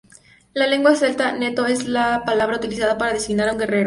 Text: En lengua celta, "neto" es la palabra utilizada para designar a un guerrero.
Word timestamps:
En 0.55 0.67
lengua 0.71 0.95
celta, 0.95 1.31
"neto" 1.33 1.67
es 1.67 1.85
la 1.87 2.23
palabra 2.25 2.57
utilizada 2.57 2.97
para 2.97 3.13
designar 3.13 3.49
a 3.49 3.51
un 3.53 3.59
guerrero. 3.59 3.79